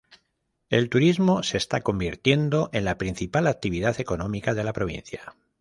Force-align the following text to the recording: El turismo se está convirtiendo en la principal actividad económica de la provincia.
El 0.71 0.89
turismo 0.89 1.43
se 1.43 1.57
está 1.57 1.81
convirtiendo 1.81 2.71
en 2.73 2.85
la 2.85 2.97
principal 2.97 3.45
actividad 3.45 3.99
económica 4.01 4.55
de 4.55 4.63
la 4.63 4.73
provincia. 4.73 5.35